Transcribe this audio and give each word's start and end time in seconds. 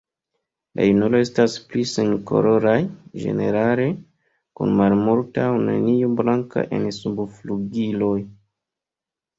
La 0.77 0.85
junulo 0.85 1.19
estas 1.25 1.57
pli 1.73 1.83
senkoloraj 1.91 2.75
ĝenerale, 3.25 3.87
kun 4.61 4.75
malmulta 4.83 5.47
aŭ 5.51 5.55
neniu 5.69 6.11
blanka 6.23 6.69
en 6.79 6.91
subflugiloj. 7.01 8.19